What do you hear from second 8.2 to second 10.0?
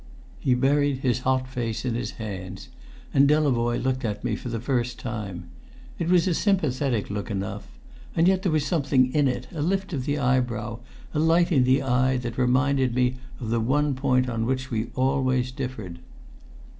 yet there was something in it, a lift